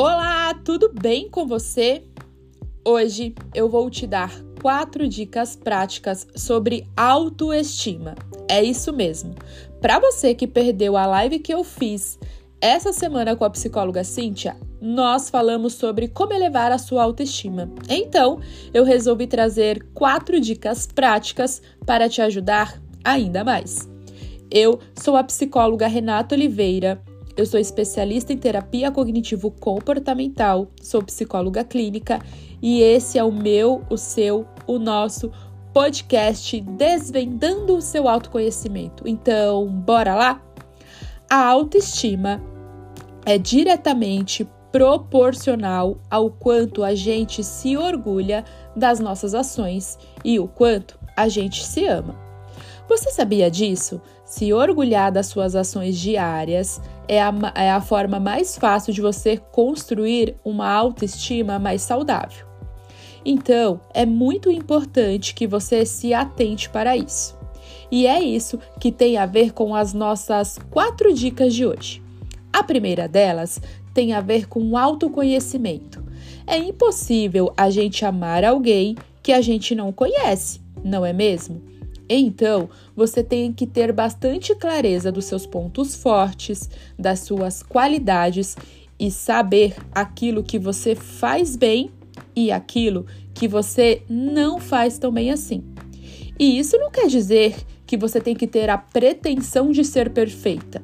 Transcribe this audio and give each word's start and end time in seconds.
Olá, 0.00 0.54
tudo 0.54 0.92
bem 0.94 1.28
com 1.28 1.44
você? 1.44 2.04
Hoje 2.86 3.34
eu 3.52 3.68
vou 3.68 3.90
te 3.90 4.06
dar 4.06 4.32
quatro 4.62 5.08
dicas 5.08 5.56
práticas 5.56 6.24
sobre 6.36 6.86
autoestima. 6.96 8.14
É 8.48 8.62
isso 8.62 8.92
mesmo. 8.92 9.34
Para 9.80 9.98
você 9.98 10.36
que 10.36 10.46
perdeu 10.46 10.96
a 10.96 11.04
live 11.04 11.40
que 11.40 11.52
eu 11.52 11.64
fiz 11.64 12.16
essa 12.60 12.92
semana 12.92 13.34
com 13.34 13.44
a 13.44 13.50
psicóloga 13.50 14.04
Cíntia, 14.04 14.56
nós 14.80 15.28
falamos 15.28 15.74
sobre 15.74 16.06
como 16.06 16.32
elevar 16.32 16.70
a 16.70 16.78
sua 16.78 17.02
autoestima. 17.02 17.68
Então, 17.88 18.38
eu 18.72 18.84
resolvi 18.84 19.26
trazer 19.26 19.84
quatro 19.94 20.40
dicas 20.40 20.86
práticas 20.86 21.60
para 21.84 22.08
te 22.08 22.22
ajudar 22.22 22.80
ainda 23.02 23.42
mais. 23.42 23.88
Eu 24.48 24.78
sou 24.94 25.16
a 25.16 25.24
psicóloga 25.24 25.88
Renata 25.88 26.36
Oliveira 26.36 27.02
eu 27.38 27.46
sou 27.46 27.60
especialista 27.60 28.32
em 28.32 28.36
terapia 28.36 28.90
cognitivo-comportamental, 28.90 30.66
sou 30.82 31.00
psicóloga 31.04 31.62
clínica 31.62 32.18
e 32.60 32.82
esse 32.82 33.16
é 33.16 33.22
o 33.22 33.30
meu, 33.30 33.84
o 33.88 33.96
seu, 33.96 34.44
o 34.66 34.76
nosso 34.76 35.30
podcast 35.72 36.60
Desvendando 36.60 37.76
o 37.76 37.80
seu 37.80 38.08
autoconhecimento. 38.08 39.04
Então, 39.06 39.68
bora 39.68 40.16
lá? 40.16 40.42
A 41.30 41.46
autoestima 41.46 42.42
é 43.24 43.38
diretamente 43.38 44.44
proporcional 44.72 45.96
ao 46.10 46.32
quanto 46.32 46.82
a 46.82 46.92
gente 46.92 47.44
se 47.44 47.76
orgulha 47.76 48.44
das 48.74 48.98
nossas 48.98 49.32
ações 49.32 49.96
e 50.24 50.40
o 50.40 50.48
quanto 50.48 50.98
a 51.16 51.28
gente 51.28 51.64
se 51.64 51.86
ama. 51.86 52.16
Você 52.88 53.12
sabia 53.12 53.48
disso? 53.48 54.00
Se 54.24 54.52
orgulhar 54.52 55.12
das 55.12 55.26
suas 55.26 55.54
ações 55.54 55.96
diárias 55.96 56.80
é 57.08 57.20
a, 57.20 57.34
é 57.54 57.70
a 57.70 57.80
forma 57.80 58.20
mais 58.20 58.56
fácil 58.56 58.92
de 58.92 59.00
você 59.00 59.36
construir 59.36 60.36
uma 60.44 60.70
autoestima 60.70 61.58
mais 61.58 61.82
saudável. 61.82 62.46
Então, 63.24 63.80
é 63.92 64.06
muito 64.06 64.50
importante 64.50 65.34
que 65.34 65.46
você 65.46 65.84
se 65.84 66.14
atente 66.14 66.68
para 66.68 66.96
isso. 66.96 67.36
E 67.90 68.06
é 68.06 68.20
isso 68.20 68.58
que 68.78 68.92
tem 68.92 69.16
a 69.16 69.26
ver 69.26 69.52
com 69.52 69.74
as 69.74 69.92
nossas 69.94 70.58
quatro 70.70 71.12
dicas 71.12 71.54
de 71.54 71.66
hoje. 71.66 72.02
A 72.52 72.62
primeira 72.62 73.08
delas 73.08 73.60
tem 73.94 74.12
a 74.12 74.20
ver 74.20 74.46
com 74.46 74.76
autoconhecimento. 74.76 76.04
É 76.46 76.56
impossível 76.56 77.52
a 77.56 77.70
gente 77.70 78.04
amar 78.04 78.44
alguém 78.44 78.96
que 79.22 79.32
a 79.32 79.40
gente 79.40 79.74
não 79.74 79.92
conhece, 79.92 80.60
não 80.84 81.04
é 81.04 81.12
mesmo? 81.12 81.60
Então, 82.08 82.70
você 82.96 83.22
tem 83.22 83.52
que 83.52 83.66
ter 83.66 83.92
bastante 83.92 84.54
clareza 84.54 85.12
dos 85.12 85.26
seus 85.26 85.46
pontos 85.46 85.94
fortes, 85.94 86.70
das 86.98 87.20
suas 87.20 87.62
qualidades 87.62 88.56
e 88.98 89.10
saber 89.10 89.76
aquilo 89.92 90.42
que 90.42 90.58
você 90.58 90.94
faz 90.94 91.54
bem 91.54 91.90
e 92.34 92.50
aquilo 92.50 93.06
que 93.34 93.46
você 93.46 94.02
não 94.08 94.58
faz 94.58 94.98
tão 94.98 95.12
bem 95.12 95.30
assim. 95.30 95.62
E 96.38 96.58
isso 96.58 96.78
não 96.78 96.90
quer 96.90 97.08
dizer 97.08 97.54
que 97.86 97.96
você 97.96 98.20
tem 98.20 98.34
que 98.34 98.46
ter 98.46 98.70
a 98.70 98.78
pretensão 98.78 99.70
de 99.70 99.84
ser 99.84 100.10
perfeita, 100.10 100.82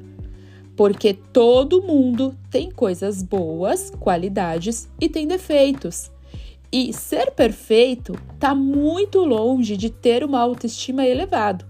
porque 0.75 1.13
todo 1.13 1.81
mundo 1.81 2.35
tem 2.49 2.69
coisas 2.69 3.21
boas, 3.23 3.89
qualidades 3.99 4.89
e 4.99 5.07
tem 5.07 5.27
defeitos. 5.27 6.11
E 6.77 6.91
ser 6.91 7.31
perfeito 7.31 8.19
está 8.33 8.53
muito 8.53 9.23
longe 9.23 9.77
de 9.77 9.89
ter 9.89 10.25
uma 10.25 10.41
autoestima 10.41 11.05
elevada. 11.05 11.65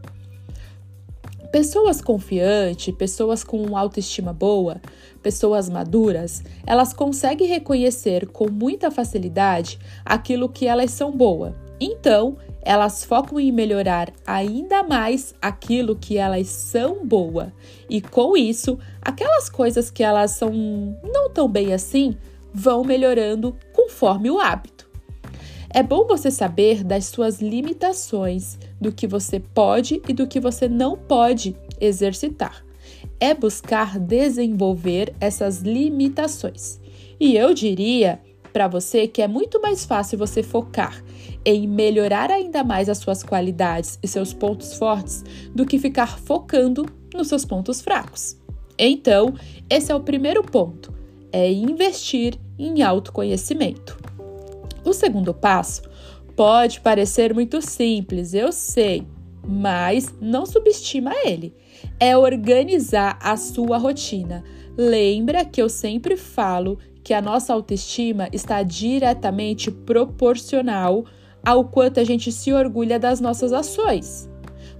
Pessoas 1.51 2.01
confiantes, 2.01 2.91
pessoas 2.95 3.43
com 3.43 3.77
autoestima 3.77 4.33
boa, 4.33 4.81
pessoas 5.21 5.69
maduras, 5.69 6.43
elas 6.65 6.91
conseguem 6.91 7.47
reconhecer 7.47 8.25
com 8.29 8.49
muita 8.49 8.89
facilidade 8.89 9.77
aquilo 10.03 10.49
que 10.49 10.65
elas 10.65 10.89
são 10.89 11.11
boas. 11.11 11.53
Então, 11.79 12.37
elas 12.63 13.05
focam 13.05 13.39
em 13.39 13.51
melhorar 13.51 14.11
ainda 14.25 14.81
mais 14.81 15.35
aquilo 15.39 15.95
que 15.95 16.17
elas 16.17 16.47
são 16.47 17.05
boa. 17.05 17.53
E 17.87 18.01
com 18.01 18.35
isso, 18.35 18.79
aquelas 19.03 19.51
coisas 19.51 19.91
que 19.91 20.01
elas 20.01 20.31
são 20.31 20.51
não 21.03 21.29
tão 21.29 21.47
bem 21.47 21.75
assim 21.75 22.17
vão 22.51 22.83
melhorando 22.83 23.55
conforme 23.71 24.31
o 24.31 24.39
hábito. 24.39 24.74
É 25.75 25.83
bom 25.83 26.07
você 26.07 26.31
saber 26.31 26.85
das 26.85 27.07
suas 27.07 27.41
limitações, 27.41 28.57
do 28.79 28.93
que 28.93 29.05
você 29.05 29.41
pode 29.41 30.01
e 30.07 30.13
do 30.13 30.25
que 30.25 30.39
você 30.39 30.69
não 30.69 30.95
pode 30.95 31.53
exercitar. 31.81 32.65
É 33.19 33.33
buscar 33.33 33.99
desenvolver 33.99 35.13
essas 35.19 35.59
limitações. 35.59 36.79
E 37.19 37.35
eu 37.35 37.53
diria 37.53 38.21
para 38.53 38.69
você 38.69 39.05
que 39.05 39.21
é 39.21 39.27
muito 39.27 39.61
mais 39.61 39.83
fácil 39.83 40.17
você 40.17 40.41
focar 40.41 41.03
em 41.43 41.67
melhorar 41.67 42.31
ainda 42.31 42.63
mais 42.63 42.87
as 42.87 42.99
suas 42.99 43.21
qualidades 43.21 43.99
e 44.01 44.07
seus 44.07 44.31
pontos 44.31 44.75
fortes 44.75 45.25
do 45.53 45.65
que 45.65 45.77
ficar 45.77 46.17
focando 46.17 46.85
nos 47.13 47.27
seus 47.27 47.43
pontos 47.43 47.81
fracos. 47.81 48.37
Então, 48.79 49.33
esse 49.69 49.91
é 49.91 49.95
o 49.95 49.99
primeiro 49.99 50.41
ponto: 50.41 50.93
é 51.33 51.51
investir 51.51 52.39
em 52.57 52.81
autoconhecimento. 52.81 54.04
O 54.85 54.93
segundo 54.93 55.33
passo 55.33 55.81
pode 56.35 56.79
parecer 56.79 57.33
muito 57.33 57.59
simples, 57.59 58.35
eu 58.35 58.51
sei, 58.51 59.07
mas 59.43 60.13
não 60.21 60.45
subestima 60.45 61.11
ele. 61.25 61.55
É 61.99 62.15
organizar 62.15 63.17
a 63.19 63.35
sua 63.35 63.79
rotina. 63.79 64.43
Lembra 64.77 65.43
que 65.43 65.59
eu 65.59 65.67
sempre 65.67 66.15
falo 66.15 66.77
que 67.03 67.15
a 67.15 67.21
nossa 67.21 67.51
autoestima 67.51 68.29
está 68.31 68.61
diretamente 68.61 69.71
proporcional 69.71 71.05
ao 71.43 71.65
quanto 71.65 71.99
a 71.99 72.03
gente 72.03 72.31
se 72.31 72.53
orgulha 72.53 72.99
das 72.99 73.19
nossas 73.19 73.53
ações. 73.53 74.29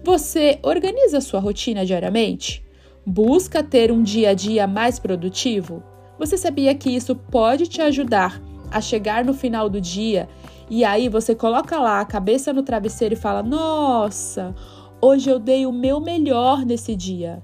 Você 0.04 0.60
organiza 0.62 1.20
sua 1.20 1.40
rotina 1.40 1.84
diariamente? 1.84 2.64
Busca 3.04 3.64
ter 3.64 3.92
um 3.92 4.04
dia 4.04 4.30
a 4.30 4.34
dia 4.36 4.68
mais 4.68 5.00
produtivo? 5.00 5.84
Você 6.20 6.38
sabia 6.38 6.76
que 6.76 6.90
isso 6.90 7.16
pode 7.16 7.68
te 7.68 7.82
ajudar 7.82 8.40
a 8.72 8.82
chegar 8.82 9.24
no 9.24 9.34
final 9.34 9.70
do 9.70 9.80
dia 9.80 10.28
e 10.70 10.84
aí 10.84 11.10
você 11.10 11.36
coloca 11.36 11.80
lá 11.80 12.00
a 12.00 12.06
cabeça 12.06 12.52
no 12.52 12.64
travesseiro 12.64 13.14
e 13.14 13.18
fala: 13.18 13.44
Nossa, 13.44 14.56
hoje 15.00 15.30
eu 15.30 15.40
dei 15.40 15.66
o 15.66 15.72
meu 15.72 16.00
melhor 16.00 16.66
nesse 16.66 16.96
dia. 16.96 17.42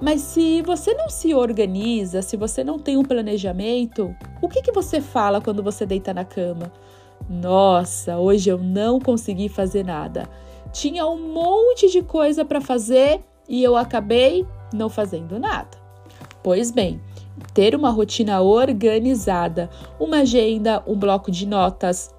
Mas 0.00 0.20
se 0.22 0.62
você 0.62 0.92
não 0.94 1.08
se 1.08 1.32
organiza, 1.32 2.22
se 2.22 2.36
você 2.36 2.64
não 2.64 2.76
tem 2.76 2.96
um 2.96 3.04
planejamento, 3.04 4.12
o 4.40 4.48
que, 4.48 4.60
que 4.60 4.72
você 4.72 5.00
fala 5.00 5.40
quando 5.40 5.62
você 5.62 5.86
deita 5.86 6.12
na 6.12 6.24
cama? 6.24 6.72
Nossa, 7.30 8.18
hoje 8.18 8.50
eu 8.50 8.58
não 8.58 8.98
consegui 8.98 9.48
fazer 9.48 9.84
nada. 9.84 10.28
Tinha 10.72 11.06
um 11.06 11.32
monte 11.32 11.88
de 11.88 12.02
coisa 12.02 12.44
para 12.44 12.60
fazer 12.60 13.20
e 13.48 13.62
eu 13.62 13.76
acabei 13.76 14.44
não 14.74 14.88
fazendo 14.88 15.38
nada. 15.38 15.78
Pois 16.42 16.72
bem, 16.72 17.00
ter 17.54 17.74
uma 17.74 17.90
rotina 17.90 18.40
organizada, 18.40 19.70
uma 19.98 20.18
agenda, 20.18 20.82
um 20.86 20.96
bloco 20.96 21.30
de 21.30 21.46
notas. 21.46 22.14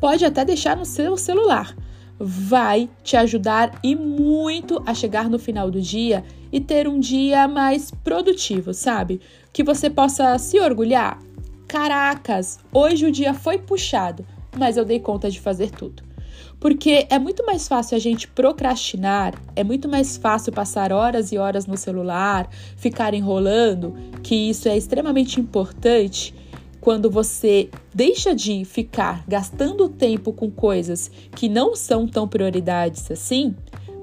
Pode 0.00 0.24
até 0.24 0.44
deixar 0.44 0.76
no 0.76 0.84
seu 0.84 1.16
celular. 1.16 1.74
Vai 2.18 2.88
te 3.02 3.16
ajudar 3.16 3.78
e 3.82 3.96
muito 3.96 4.82
a 4.86 4.94
chegar 4.94 5.28
no 5.28 5.38
final 5.38 5.70
do 5.70 5.80
dia 5.80 6.24
e 6.52 6.60
ter 6.60 6.86
um 6.86 7.00
dia 7.00 7.48
mais 7.48 7.90
produtivo, 7.90 8.72
sabe? 8.72 9.20
Que 9.52 9.64
você 9.64 9.90
possa 9.90 10.38
se 10.38 10.60
orgulhar. 10.60 11.18
Caracas, 11.66 12.60
hoje 12.72 13.06
o 13.06 13.10
dia 13.10 13.34
foi 13.34 13.58
puxado, 13.58 14.24
mas 14.56 14.76
eu 14.76 14.84
dei 14.84 15.00
conta 15.00 15.28
de 15.28 15.40
fazer 15.40 15.70
tudo. 15.70 16.13
Porque 16.58 17.06
é 17.10 17.18
muito 17.18 17.44
mais 17.44 17.68
fácil 17.68 17.96
a 17.96 18.00
gente 18.00 18.28
procrastinar, 18.28 19.34
é 19.54 19.62
muito 19.62 19.88
mais 19.88 20.16
fácil 20.16 20.52
passar 20.52 20.92
horas 20.92 21.32
e 21.32 21.38
horas 21.38 21.66
no 21.66 21.76
celular, 21.76 22.48
ficar 22.76 23.14
enrolando, 23.14 23.94
que 24.22 24.34
isso 24.34 24.68
é 24.68 24.76
extremamente 24.76 25.40
importante 25.40 26.34
quando 26.80 27.10
você 27.10 27.70
deixa 27.94 28.34
de 28.34 28.62
ficar 28.64 29.24
gastando 29.26 29.88
tempo 29.88 30.32
com 30.32 30.50
coisas 30.50 31.10
que 31.34 31.48
não 31.48 31.74
são 31.74 32.06
tão 32.06 32.28
prioridades 32.28 33.10
assim, 33.10 33.56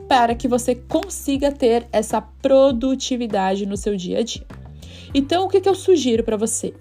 para 0.08 0.34
que 0.34 0.48
você 0.48 0.74
consiga 0.76 1.52
ter 1.52 1.88
essa 1.92 2.20
produtividade 2.20 3.66
no 3.66 3.78
seu 3.78 3.96
dia 3.96 4.20
a 4.20 4.24
dia. 4.24 4.46
Então, 5.14 5.46
o 5.46 5.48
que, 5.50 5.62
que 5.62 5.70
eu 5.70 5.76
sugiro 5.76 6.24
para 6.24 6.38
você? 6.38 6.74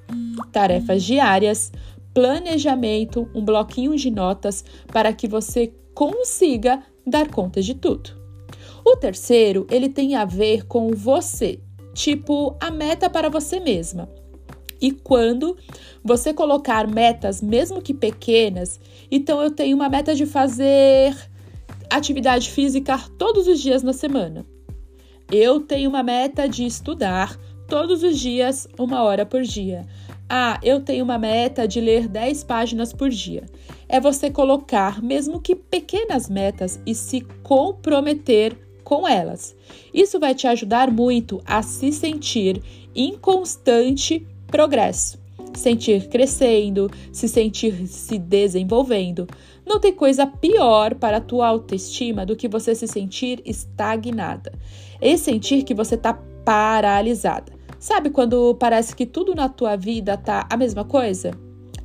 Tarefas 0.52 1.02
diárias, 1.02 1.70
planejamento, 2.14 3.28
um 3.34 3.44
bloquinho 3.44 3.96
de 3.96 4.10
notas 4.10 4.64
para 4.88 5.12
que 5.12 5.28
você 5.28 5.72
consiga 5.94 6.82
dar 7.06 7.28
conta 7.28 7.60
de 7.60 7.74
tudo. 7.74 8.18
O 8.84 8.96
terceiro, 8.96 9.66
ele 9.70 9.88
tem 9.88 10.14
a 10.14 10.24
ver 10.24 10.66
com 10.66 10.90
você, 10.90 11.60
tipo 11.92 12.56
a 12.60 12.70
meta 12.70 13.10
para 13.10 13.28
você 13.28 13.60
mesma. 13.60 14.08
E 14.80 14.90
quando 14.90 15.56
você 16.02 16.32
colocar 16.32 16.88
metas, 16.88 17.42
mesmo 17.42 17.82
que 17.82 17.92
pequenas, 17.92 18.80
então 19.10 19.42
eu 19.42 19.50
tenho 19.50 19.76
uma 19.76 19.90
meta 19.90 20.14
de 20.14 20.24
fazer 20.24 21.14
atividade 21.90 22.50
física 22.50 22.98
todos 23.18 23.46
os 23.46 23.60
dias 23.60 23.82
na 23.82 23.92
semana. 23.92 24.46
Eu 25.30 25.60
tenho 25.60 25.90
uma 25.90 26.02
meta 26.02 26.48
de 26.48 26.64
estudar 26.64 27.38
todos 27.68 28.02
os 28.02 28.18
dias, 28.18 28.66
uma 28.78 29.02
hora 29.02 29.26
por 29.26 29.42
dia. 29.42 29.86
Ah, 30.32 30.60
eu 30.62 30.80
tenho 30.80 31.02
uma 31.02 31.18
meta 31.18 31.66
de 31.66 31.80
ler 31.80 32.06
10 32.06 32.44
páginas 32.44 32.92
por 32.92 33.08
dia. 33.08 33.46
É 33.88 33.98
você 33.98 34.30
colocar, 34.30 35.02
mesmo 35.02 35.40
que 35.40 35.56
pequenas 35.56 36.30
metas, 36.30 36.80
e 36.86 36.94
se 36.94 37.22
comprometer 37.42 38.56
com 38.84 39.08
elas. 39.08 39.56
Isso 39.92 40.20
vai 40.20 40.32
te 40.32 40.46
ajudar 40.46 40.88
muito 40.88 41.42
a 41.44 41.62
se 41.62 41.90
sentir 41.90 42.62
em 42.94 43.18
constante 43.18 44.24
progresso, 44.46 45.18
sentir 45.52 46.08
crescendo, 46.08 46.88
se 47.12 47.26
sentir 47.26 47.88
se 47.88 48.16
desenvolvendo. 48.16 49.26
Não 49.66 49.80
tem 49.80 49.92
coisa 49.92 50.28
pior 50.28 50.94
para 50.94 51.16
a 51.16 51.20
tua 51.20 51.48
autoestima 51.48 52.24
do 52.24 52.36
que 52.36 52.46
você 52.46 52.72
se 52.72 52.86
sentir 52.86 53.42
estagnada 53.44 54.52
e 55.02 55.18
sentir 55.18 55.64
que 55.64 55.74
você 55.74 55.96
está 55.96 56.14
paralisada. 56.44 57.58
Sabe 57.80 58.10
quando 58.10 58.54
parece 58.56 58.94
que 58.94 59.06
tudo 59.06 59.34
na 59.34 59.48
tua 59.48 59.74
vida 59.74 60.14
tá 60.14 60.46
a 60.50 60.54
mesma 60.54 60.84
coisa? 60.84 61.30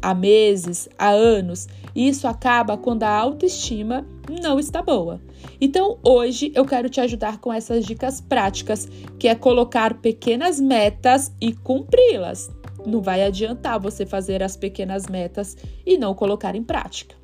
Há 0.02 0.14
meses, 0.14 0.90
há 1.00 1.08
anos, 1.08 1.70
e 1.96 2.10
isso 2.10 2.28
acaba 2.28 2.76
quando 2.76 3.04
a 3.04 3.10
autoestima 3.10 4.06
não 4.42 4.60
está 4.60 4.82
boa. 4.82 5.22
Então, 5.60 5.98
hoje 6.04 6.52
eu 6.54 6.66
quero 6.66 6.90
te 6.90 7.00
ajudar 7.00 7.40
com 7.40 7.52
essas 7.52 7.86
dicas 7.86 8.20
práticas, 8.20 8.90
que 9.18 9.30
é 9.30 9.36
colocar 9.36 9.94
pequenas 9.94 10.60
metas 10.60 11.34
e 11.40 11.54
cumpri-las. 11.54 12.52
Não 12.86 13.02
vai 13.02 13.24
adiantar 13.24 13.80
você 13.80 14.06
fazer 14.06 14.44
as 14.44 14.58
pequenas 14.58 15.08
metas 15.08 15.56
e 15.86 15.98
não 15.98 16.14
colocar 16.14 16.58
em 16.58 16.64
prática. 16.64 17.16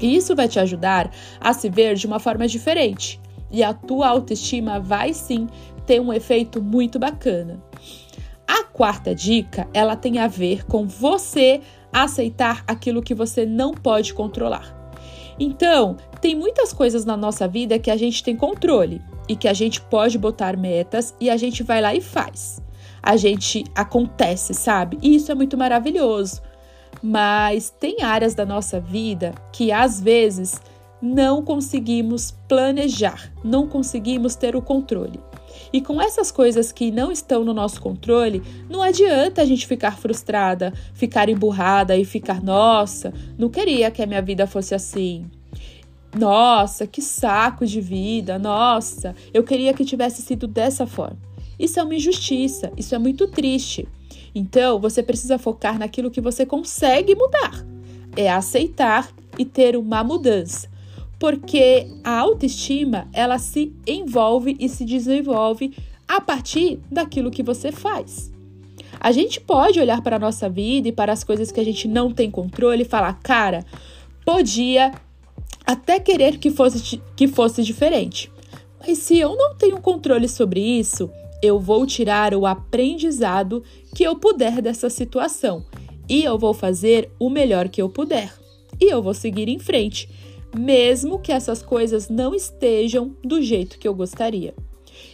E 0.00 0.16
isso 0.16 0.34
vai 0.34 0.48
te 0.48 0.58
ajudar 0.58 1.12
a 1.38 1.52
se 1.52 1.68
ver 1.68 1.96
de 1.96 2.06
uma 2.06 2.18
forma 2.18 2.48
diferente. 2.48 3.20
E 3.50 3.62
a 3.62 3.74
tua 3.74 4.08
autoestima 4.08 4.80
vai 4.80 5.12
sim 5.12 5.46
ter 5.86 6.00
um 6.00 6.12
efeito 6.12 6.62
muito 6.62 6.98
bacana. 6.98 7.62
A 8.46 8.64
quarta 8.64 9.14
dica, 9.14 9.68
ela 9.72 9.96
tem 9.96 10.18
a 10.18 10.26
ver 10.26 10.64
com 10.66 10.86
você 10.86 11.60
aceitar 11.92 12.64
aquilo 12.66 13.02
que 13.02 13.14
você 13.14 13.46
não 13.46 13.72
pode 13.72 14.12
controlar. 14.12 14.74
Então, 15.38 15.96
tem 16.20 16.34
muitas 16.34 16.72
coisas 16.72 17.04
na 17.04 17.16
nossa 17.16 17.48
vida 17.48 17.78
que 17.78 17.90
a 17.90 17.96
gente 17.96 18.22
tem 18.22 18.36
controle 18.36 19.00
e 19.28 19.34
que 19.34 19.48
a 19.48 19.52
gente 19.52 19.80
pode 19.80 20.18
botar 20.18 20.56
metas 20.56 21.14
e 21.20 21.30
a 21.30 21.36
gente 21.36 21.62
vai 21.62 21.80
lá 21.80 21.94
e 21.94 22.00
faz. 22.00 22.62
A 23.02 23.16
gente 23.16 23.64
acontece, 23.74 24.54
sabe? 24.54 24.98
E 25.02 25.16
isso 25.16 25.30
é 25.30 25.34
muito 25.34 25.56
maravilhoso. 25.56 26.40
Mas 27.02 27.70
tem 27.70 28.02
áreas 28.02 28.34
da 28.34 28.46
nossa 28.46 28.80
vida 28.80 29.34
que 29.52 29.72
às 29.72 30.00
vezes 30.00 30.60
não 31.02 31.42
conseguimos 31.42 32.30
planejar, 32.48 33.30
não 33.44 33.66
conseguimos 33.66 34.34
ter 34.34 34.56
o 34.56 34.62
controle. 34.62 35.20
E 35.72 35.80
com 35.80 36.00
essas 36.00 36.30
coisas 36.30 36.72
que 36.72 36.90
não 36.90 37.10
estão 37.10 37.44
no 37.44 37.54
nosso 37.54 37.80
controle, 37.80 38.42
não 38.68 38.82
adianta 38.82 39.42
a 39.42 39.44
gente 39.44 39.66
ficar 39.66 39.98
frustrada, 39.98 40.72
ficar 40.92 41.28
emburrada 41.28 41.96
e 41.96 42.04
ficar, 42.04 42.42
nossa, 42.42 43.12
não 43.38 43.48
queria 43.48 43.90
que 43.90 44.02
a 44.02 44.06
minha 44.06 44.22
vida 44.22 44.46
fosse 44.46 44.74
assim. 44.74 45.26
Nossa, 46.16 46.86
que 46.86 47.02
saco 47.02 47.66
de 47.66 47.80
vida. 47.80 48.38
Nossa, 48.38 49.14
eu 49.32 49.42
queria 49.42 49.74
que 49.74 49.84
tivesse 49.84 50.22
sido 50.22 50.46
dessa 50.46 50.86
forma. 50.86 51.18
Isso 51.58 51.78
é 51.78 51.82
uma 51.82 51.94
injustiça, 51.94 52.72
isso 52.76 52.94
é 52.94 52.98
muito 52.98 53.26
triste. 53.28 53.86
Então, 54.34 54.80
você 54.80 55.02
precisa 55.02 55.38
focar 55.38 55.78
naquilo 55.78 56.10
que 56.10 56.20
você 56.20 56.44
consegue 56.44 57.14
mudar. 57.14 57.64
É 58.16 58.30
aceitar 58.30 59.08
e 59.38 59.44
ter 59.44 59.76
uma 59.76 60.02
mudança 60.04 60.73
porque 61.18 61.86
a 62.02 62.18
autoestima 62.18 63.08
ela 63.12 63.38
se 63.38 63.72
envolve 63.86 64.56
e 64.58 64.68
se 64.68 64.84
desenvolve 64.84 65.74
a 66.06 66.20
partir 66.20 66.80
daquilo 66.90 67.30
que 67.30 67.42
você 67.42 67.72
faz. 67.72 68.32
A 69.00 69.12
gente 69.12 69.40
pode 69.40 69.78
olhar 69.78 70.02
para 70.02 70.16
a 70.16 70.18
nossa 70.18 70.48
vida 70.48 70.88
e 70.88 70.92
para 70.92 71.12
as 71.12 71.24
coisas 71.24 71.52
que 71.52 71.60
a 71.60 71.64
gente 71.64 71.86
não 71.86 72.12
tem 72.12 72.30
controle 72.30 72.82
e 72.82 72.86
falar, 72.86 73.18
cara, 73.22 73.64
podia 74.24 74.92
até 75.66 75.98
querer 75.98 76.38
que 76.38 76.50
fosse, 76.50 77.00
que 77.16 77.28
fosse 77.28 77.62
diferente. 77.62 78.30
Mas 78.80 78.98
se 78.98 79.18
eu 79.18 79.36
não 79.36 79.54
tenho 79.54 79.80
controle 79.80 80.28
sobre 80.28 80.60
isso, 80.60 81.10
eu 81.42 81.58
vou 81.58 81.86
tirar 81.86 82.34
o 82.34 82.46
aprendizado 82.46 83.62
que 83.94 84.02
eu 84.02 84.16
puder 84.16 84.60
dessa 84.62 84.88
situação 84.88 85.64
e 86.08 86.24
eu 86.24 86.38
vou 86.38 86.54
fazer 86.54 87.10
o 87.18 87.28
melhor 87.30 87.68
que 87.68 87.80
eu 87.80 87.88
puder. 87.88 88.32
E 88.80 88.90
eu 88.90 89.02
vou 89.02 89.14
seguir 89.14 89.48
em 89.48 89.58
frente 89.58 90.08
mesmo 90.56 91.18
que 91.18 91.32
essas 91.32 91.62
coisas 91.62 92.08
não 92.08 92.34
estejam 92.34 93.16
do 93.22 93.42
jeito 93.42 93.78
que 93.78 93.86
eu 93.86 93.94
gostaria. 93.94 94.54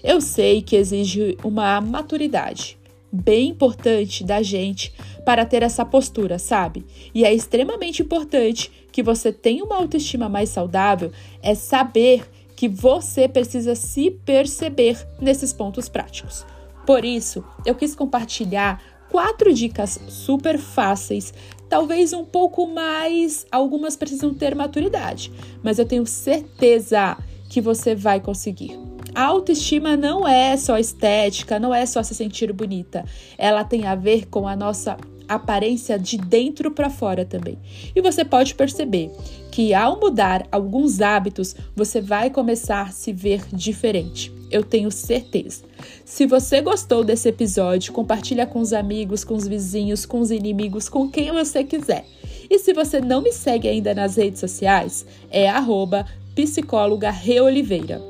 Eu 0.02 0.20
sei 0.20 0.62
que 0.62 0.76
exige 0.76 1.36
uma 1.42 1.80
maturidade 1.80 2.78
bem 3.12 3.48
importante 3.48 4.22
da 4.22 4.40
gente 4.42 4.92
para 5.24 5.44
ter 5.44 5.62
essa 5.62 5.84
postura, 5.84 6.38
sabe? 6.38 6.86
E 7.14 7.24
é 7.24 7.34
extremamente 7.34 8.02
importante 8.02 8.70
que 8.92 9.02
você 9.02 9.32
tenha 9.32 9.64
uma 9.64 9.76
autoestima 9.76 10.28
mais 10.28 10.48
saudável, 10.48 11.12
é 11.42 11.54
saber 11.54 12.28
que 12.54 12.68
você 12.68 13.28
precisa 13.28 13.74
se 13.74 14.10
perceber 14.10 15.06
nesses 15.20 15.52
pontos 15.52 15.88
práticos. 15.88 16.44
Por 16.86 17.04
isso, 17.04 17.44
eu 17.64 17.74
quis 17.74 17.94
compartilhar 17.94 18.82
quatro 19.10 19.52
dicas 19.52 19.98
super 20.08 20.58
fáceis 20.58 21.32
talvez 21.70 22.12
um 22.12 22.24
pouco 22.24 22.66
mais, 22.66 23.46
algumas 23.50 23.96
precisam 23.96 24.34
ter 24.34 24.56
maturidade, 24.56 25.32
mas 25.62 25.78
eu 25.78 25.86
tenho 25.86 26.04
certeza 26.04 27.16
que 27.48 27.60
você 27.60 27.94
vai 27.94 28.20
conseguir. 28.20 28.76
A 29.14 29.24
autoestima 29.24 29.96
não 29.96 30.26
é 30.26 30.56
só 30.56 30.78
estética, 30.78 31.58
não 31.58 31.74
é 31.74 31.86
só 31.86 32.02
se 32.02 32.14
sentir 32.14 32.52
bonita. 32.52 33.04
Ela 33.38 33.64
tem 33.64 33.86
a 33.86 33.94
ver 33.94 34.26
com 34.26 34.46
a 34.46 34.54
nossa 34.54 34.96
aparência 35.34 35.98
de 35.98 36.18
dentro 36.18 36.70
para 36.70 36.90
fora 36.90 37.24
também. 37.24 37.58
E 37.94 38.00
você 38.00 38.24
pode 38.24 38.54
perceber 38.54 39.10
que 39.50 39.72
ao 39.72 39.98
mudar 39.98 40.46
alguns 40.50 41.00
hábitos, 41.00 41.54
você 41.74 42.00
vai 42.00 42.30
começar 42.30 42.82
a 42.82 42.90
se 42.90 43.12
ver 43.12 43.44
diferente. 43.52 44.32
Eu 44.50 44.64
tenho 44.64 44.90
certeza. 44.90 45.62
Se 46.04 46.26
você 46.26 46.60
gostou 46.60 47.04
desse 47.04 47.28
episódio, 47.28 47.92
compartilha 47.92 48.46
com 48.46 48.58
os 48.58 48.72
amigos, 48.72 49.22
com 49.22 49.34
os 49.34 49.46
vizinhos, 49.46 50.04
com 50.04 50.20
os 50.20 50.30
inimigos, 50.30 50.88
com 50.88 51.08
quem 51.08 51.30
você 51.30 51.62
quiser. 51.62 52.04
E 52.50 52.58
se 52.58 52.72
você 52.72 53.00
não 53.00 53.22
me 53.22 53.32
segue 53.32 53.68
ainda 53.68 53.94
nas 53.94 54.16
redes 54.16 54.40
sociais, 54.40 55.06
é 55.30 55.48
arroba 55.48 56.04
psicóloga 56.34 57.10
Reoliveira. 57.10 58.02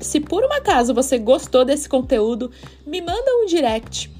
Se 0.00 0.20
por 0.20 0.44
um 0.44 0.52
acaso 0.52 0.94
você 0.94 1.18
gostou 1.18 1.64
desse 1.64 1.88
conteúdo, 1.88 2.50
me 2.86 3.00
manda 3.00 3.24
um 3.42 3.46
direct 3.46 4.13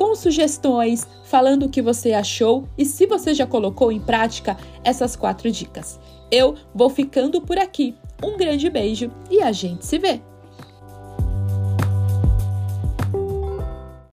com 0.00 0.14
sugestões, 0.14 1.06
falando 1.24 1.66
o 1.66 1.68
que 1.68 1.82
você 1.82 2.14
achou 2.14 2.66
e 2.78 2.86
se 2.86 3.04
você 3.04 3.34
já 3.34 3.46
colocou 3.46 3.92
em 3.92 4.00
prática 4.00 4.56
essas 4.82 5.14
quatro 5.14 5.52
dicas. 5.52 6.00
Eu 6.30 6.54
vou 6.74 6.88
ficando 6.88 7.42
por 7.42 7.58
aqui. 7.58 7.94
Um 8.24 8.38
grande 8.38 8.70
beijo 8.70 9.10
e 9.30 9.42
a 9.42 9.52
gente 9.52 9.84
se 9.84 9.98
vê! 9.98 10.29